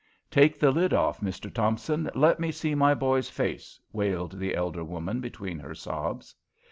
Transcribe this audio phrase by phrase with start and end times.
[0.31, 1.53] "Take the lid off, Mr.
[1.53, 6.33] Thompson; let me see my boy's face," wailed the elder woman between her sobs.